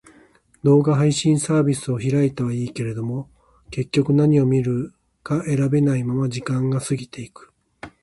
[0.63, 3.29] 動画配信サービスを開いたはいいけど、
[3.69, 7.53] 結局何を見るか選べないまま時間が過ぎていく。